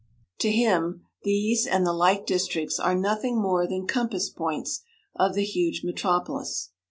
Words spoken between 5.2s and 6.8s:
the huge metropolis.